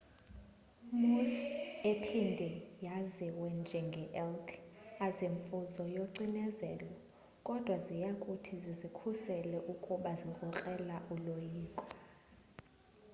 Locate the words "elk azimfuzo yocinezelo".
4.23-6.89